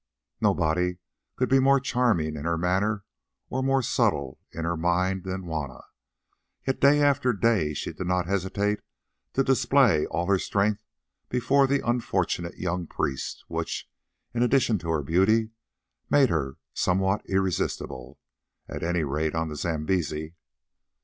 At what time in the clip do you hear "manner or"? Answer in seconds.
2.57-3.61